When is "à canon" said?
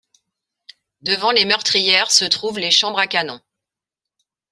2.97-3.39